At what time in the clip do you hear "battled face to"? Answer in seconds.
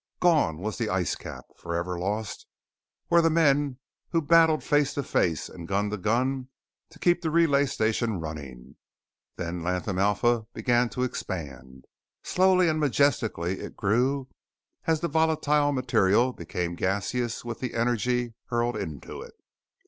4.19-5.03